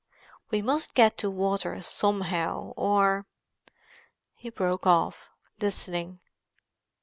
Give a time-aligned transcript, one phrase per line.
[0.49, 3.27] We must get to water somehow, or——"
[4.33, 6.21] He broke off, listening.